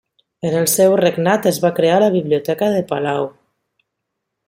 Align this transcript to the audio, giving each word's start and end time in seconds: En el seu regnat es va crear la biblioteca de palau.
En 0.47 0.55
el 0.61 0.63
seu 0.71 0.95
regnat 1.01 1.45
es 1.51 1.59
va 1.67 1.73
crear 1.81 2.01
la 2.05 2.09
biblioteca 2.17 2.73
de 2.79 2.83
palau. 2.95 3.31